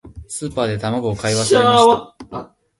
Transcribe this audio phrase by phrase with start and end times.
[0.27, 1.77] スーパーで卵を買い忘れま
[2.25, 2.55] した。